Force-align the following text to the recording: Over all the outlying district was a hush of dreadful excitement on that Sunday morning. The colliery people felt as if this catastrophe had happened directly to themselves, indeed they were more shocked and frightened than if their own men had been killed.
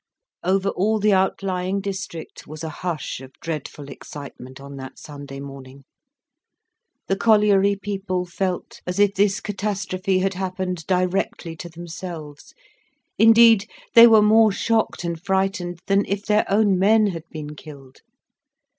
Over 0.43 0.69
all 0.69 0.97
the 0.99 1.13
outlying 1.13 1.79
district 1.79 2.47
was 2.47 2.63
a 2.63 2.69
hush 2.81 3.19
of 3.19 3.33
dreadful 3.39 3.87
excitement 3.87 4.59
on 4.59 4.75
that 4.77 4.97
Sunday 4.97 5.39
morning. 5.39 5.83
The 7.07 7.15
colliery 7.15 7.75
people 7.75 8.25
felt 8.25 8.81
as 8.87 8.97
if 8.97 9.13
this 9.13 9.39
catastrophe 9.39 10.17
had 10.17 10.33
happened 10.33 10.87
directly 10.87 11.55
to 11.57 11.69
themselves, 11.69 12.55
indeed 13.19 13.69
they 13.93 14.07
were 14.07 14.23
more 14.23 14.51
shocked 14.51 15.03
and 15.03 15.21
frightened 15.23 15.81
than 15.85 16.03
if 16.07 16.25
their 16.25 16.45
own 16.51 16.79
men 16.79 17.11
had 17.11 17.25
been 17.29 17.55
killed. 17.55 17.97